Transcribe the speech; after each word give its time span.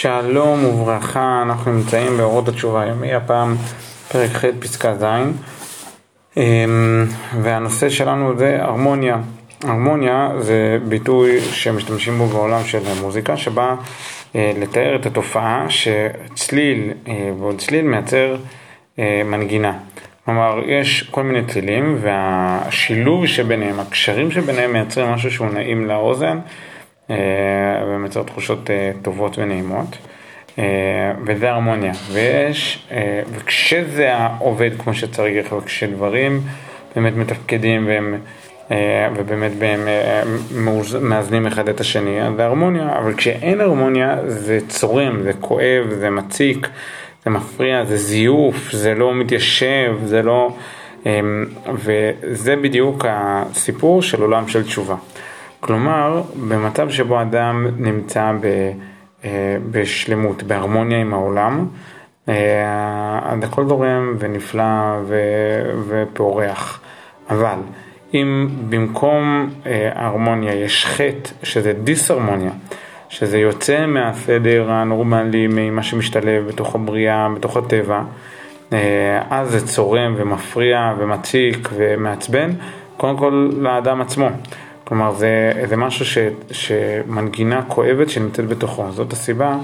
שלום 0.00 0.64
וברכה, 0.64 1.42
אנחנו 1.42 1.72
נמצאים 1.72 2.16
באורות 2.16 2.48
התשובה 2.48 2.82
היומי, 2.82 3.14
הפעם 3.14 3.56
פרק 4.12 4.30
ח' 4.30 4.44
פסקה 4.60 4.94
ז', 4.94 5.04
אמ, 6.36 7.06
והנושא 7.42 7.88
שלנו 7.88 8.38
זה 8.38 8.56
הרמוניה. 8.60 9.16
הרמוניה 9.64 10.30
זה 10.38 10.78
ביטוי 10.88 11.40
שמשתמשים 11.40 12.18
בו 12.18 12.26
בעולם 12.26 12.64
של 12.64 12.78
מוזיקה, 13.02 13.36
שבא 13.36 13.74
אה, 14.36 14.52
לתאר 14.60 14.96
את 14.96 15.06
התופעה 15.06 15.66
שצליל 15.68 16.90
אה, 17.08 17.30
ועוד 17.38 17.58
צליל 17.58 17.84
מייצר 17.84 18.36
אה, 18.98 19.22
מנגינה. 19.24 19.72
כלומר, 20.24 20.60
יש 20.66 21.02
כל 21.10 21.22
מיני 21.22 21.46
צלילים 21.46 21.98
והשילוב 22.00 23.26
שביניהם, 23.26 23.80
הקשרים 23.80 24.30
שביניהם 24.30 24.72
מייצרים 24.72 25.08
משהו 25.08 25.30
שהוא 25.30 25.50
נעים 25.50 25.86
לאוזן. 25.86 26.38
אה, 27.10 27.16
ומייצר 27.86 28.22
תחושות 28.22 28.70
אה, 28.70 28.90
טובות 29.02 29.38
ונעימות, 29.38 29.96
אה, 30.58 30.64
וזה 31.26 31.50
הרמוניה. 31.50 31.92
ויש, 32.12 32.88
וכשזה 33.32 34.12
עובד 34.38 34.70
כמו 34.78 34.94
שצריך, 34.94 35.52
וכשדברים 35.52 36.40
באמת 36.96 37.16
מתפקדים 37.16 37.86
והם, 37.86 38.14
ובאמת 39.16 39.52
הם 39.62 39.88
מאזנים 41.00 41.46
אחד 41.46 41.68
את 41.68 41.80
השני, 41.80 42.22
אז 42.22 42.32
זה 42.36 42.44
הרמוניה, 42.44 42.98
אבל 42.98 43.14
כשאין 43.14 43.60
הרמוניה 43.60 44.16
זה 44.26 44.58
צורם, 44.68 45.22
זה 45.22 45.32
כואב, 45.40 45.86
זה 45.98 46.10
מציק, 46.10 46.68
זה 47.24 47.30
מפריע, 47.30 47.84
זה 47.84 47.96
זיוף, 47.96 48.72
זה 48.72 48.94
לא 48.94 49.14
מתיישב, 49.14 49.96
זה 50.04 50.22
לא... 50.22 50.56
וזה 51.74 52.56
בדיוק 52.56 53.04
הסיפור 53.08 54.02
של 54.02 54.22
עולם 54.22 54.48
של 54.48 54.62
תשובה. 54.62 54.96
כלומר, 55.60 56.22
במצב 56.48 56.90
שבו 56.90 57.22
אדם 57.22 57.66
נמצא 57.76 58.32
ב, 58.40 58.46
אה, 59.24 59.56
בשלמות, 59.70 60.42
בהרמוניה 60.42 61.00
עם 61.00 61.14
העולם, 61.14 61.66
אה, 62.28 63.34
הכל 63.42 63.66
זורם 63.66 64.14
ונפלא 64.18 64.62
ו, 65.04 65.16
ופורח. 65.88 66.80
אבל 67.30 67.58
אם 68.14 68.48
במקום 68.68 69.50
אה, 69.66 69.90
הרמוניה 69.94 70.54
יש 70.54 70.86
חטא, 70.86 71.30
שזה 71.42 71.72
דיסהרמוניה, 71.72 72.50
שזה 73.08 73.38
יוצא 73.38 73.86
מהסדר 73.86 74.70
הנורמלי, 74.70 75.46
ממה 75.50 75.82
שמשתלב 75.82 76.46
בתוך 76.48 76.74
הבריאה, 76.74 77.28
בתוך 77.36 77.56
הטבע, 77.56 78.02
אז 79.30 79.50
זה 79.50 79.66
צורם 79.66 80.14
ומפריע 80.16 80.94
ומציק 80.98 81.68
ומעצבן, 81.72 82.50
קודם 82.96 83.16
כל 83.16 83.50
לאדם 83.56 84.00
עצמו. 84.00 84.28
כלומר 84.88 85.14
זה, 85.14 85.52
זה 85.68 85.76
משהו 85.76 86.04
ש, 86.04 86.18
שמנגינה 86.50 87.62
כואבת 87.68 88.10
שנמצאת 88.10 88.48
בתוכו, 88.48 88.92
זאת 88.92 89.12
הסיבה 89.12 89.56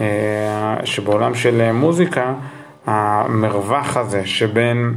אה, 0.00 0.76
שבעולם 0.84 1.34
של 1.34 1.72
מוזיקה 1.72 2.34
המרווח 2.86 3.96
הזה 3.96 4.26
שבין, 4.26 4.94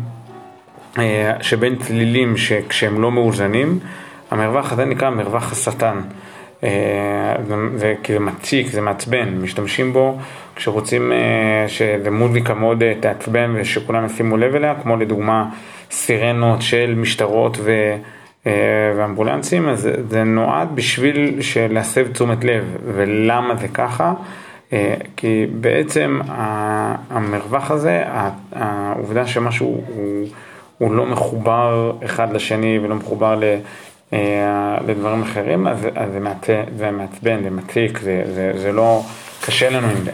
אה, 1.00 1.34
שבין 1.42 1.76
צלילים 1.76 2.38
שכשהם 2.38 3.02
לא 3.02 3.12
מאוזנים, 3.12 3.80
המרווח 4.32 4.72
הזה 4.72 4.86
נקרא 4.86 5.10
מרווח 5.10 5.52
השטן. 5.52 6.02
אה, 6.64 7.36
זה 7.46 7.56
זה 8.08 8.20
מציק, 8.20 8.68
זה 8.68 8.82
מעצבן, 8.82 9.30
משתמשים 9.42 9.94
בו 9.94 10.18
כשרוצים 10.56 11.12
שזה 11.68 12.12
מוזיקה 12.12 12.54
מאוד 12.54 12.84
תעצבן 13.00 13.54
ושכולם 13.56 14.06
ישימו 14.06 14.38
לב 14.38 14.56
אליה, 14.56 14.76
כמו 14.82 14.98
לדוגמה 14.98 15.50
סירנות 15.92 16.62
של 16.62 16.94
משטרות 16.98 17.58
ו... 17.62 17.96
אה, 18.48 18.52
ואמבולנסים, 18.98 19.70
אז 19.70 19.90
זה 20.10 20.24
נועד 20.24 20.76
בשביל 20.76 21.40
להסב 21.70 22.12
תשומת 22.12 22.44
לב. 22.44 22.78
ולמה 22.86 23.56
זה 23.56 23.68
ככה? 23.68 24.14
אה, 24.74 24.96
כי 25.18 25.46
בעצם 25.60 26.20
המרווח 27.10 27.72
הזה, 27.72 28.04
העובדה 28.52 29.28
שמשהו 29.28 29.84
הוא, 29.88 30.28
הוא 30.78 30.96
לא 30.96 31.06
מחובר 31.06 31.94
אחד 32.06 32.34
לשני 32.34 32.80
ולא 32.80 32.96
מחובר 32.96 33.36
ל... 33.36 33.44
אה, 34.14 34.78
לדברים 34.88 35.22
אחרים, 35.22 35.68
אז, 35.68 35.88
אז 35.96 36.12
זה, 36.12 36.64
זה 36.78 36.92
מעצבן, 36.92 37.44
זה 37.44 37.50
מציק, 37.50 38.00
זה, 38.00 38.22
זה, 38.26 38.52
זה 38.56 38.72
לא, 38.72 39.02
קשה 39.46 39.70
לנו 39.70 39.88
עם 39.88 40.04
זה. 40.04 40.12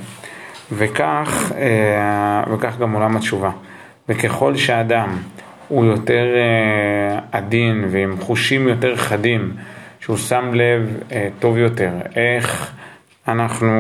וכך, 0.72 1.52
וכך 2.53 2.78
גם 2.78 2.94
עולם 2.94 3.18
התשובה. 3.18 3.52
וככל 4.09 4.56
שאדם 4.56 5.18
הוא 5.69 5.85
יותר 5.85 6.25
אה, 6.35 7.19
עדין 7.31 7.85
ועם 7.91 8.18
חושים 8.19 8.68
יותר 8.68 8.96
חדים, 8.96 9.53
שהוא 10.00 10.18
שם 10.18 10.52
לב 10.53 10.97
אה, 11.12 11.28
טוב 11.40 11.57
יותר, 11.57 11.91
איך 12.16 12.74
אנחנו, 13.28 13.78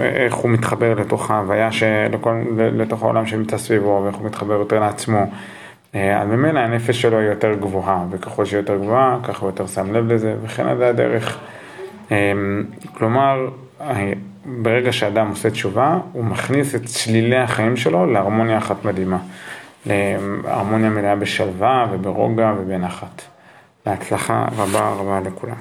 איך 0.00 0.34
הוא 0.34 0.50
מתחבר 0.50 0.94
לתוך 0.94 1.30
ההוויה, 1.30 1.72
שלכל, 1.72 2.42
לתוך 2.56 3.02
העולם 3.02 3.26
שנמצא 3.26 3.58
סביבו, 3.58 4.02
ואיך 4.04 4.16
הוא 4.16 4.26
מתחבר 4.26 4.54
יותר 4.54 4.80
לעצמו. 4.80 5.30
אה, 5.94 6.22
אז 6.22 6.28
ממילא 6.28 6.60
הנפש 6.60 7.02
שלו 7.02 7.18
היא 7.18 7.28
יותר 7.28 7.54
גבוהה, 7.54 8.04
וככל 8.10 8.44
שהיא 8.44 8.58
יותר 8.58 8.76
גבוהה, 8.76 9.18
ככה 9.22 9.40
הוא 9.40 9.48
יותר 9.48 9.66
שם 9.66 9.92
לב 9.92 10.12
לזה, 10.12 10.34
וכן 10.42 10.76
זה 10.76 10.88
הדרך. 10.88 11.38
כלומר, 12.94 13.48
ברגע 14.44 14.92
שאדם 14.92 15.28
עושה 15.28 15.50
תשובה, 15.50 15.98
הוא 16.12 16.24
מכניס 16.24 16.74
את 16.74 16.84
צלילי 16.84 17.36
החיים 17.36 17.76
שלו 17.76 18.12
להרמוניה 18.12 18.58
אחת 18.58 18.84
מדהימה. 18.84 19.18
להרמוניה 19.86 20.90
מלאה 20.90 21.16
בשלווה 21.16 21.86
וברוגע 21.90 22.52
ובנחת. 22.58 23.22
להצלחה 23.86 24.46
רבה 24.56 24.88
רבה 24.88 25.20
לכולם. 25.20 25.50